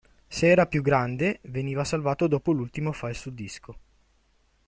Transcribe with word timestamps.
Se 0.29 0.47
era 0.51 0.65
più 0.65 0.81
grande, 0.81 1.37
veniva 1.43 1.83
salvato 1.83 2.25
dopo 2.25 2.51
l'ultimo 2.53 2.91
file 2.91 3.13
su 3.13 3.29
disco. 3.31 3.77